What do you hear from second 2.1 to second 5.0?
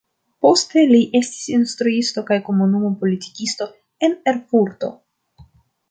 kaj komunuma politikisto en Erfurto.